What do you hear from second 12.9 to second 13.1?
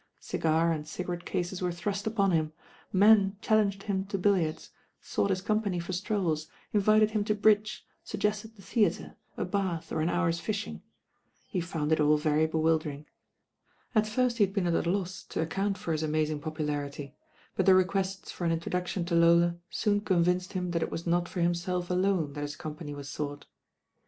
THE THIRTy NINB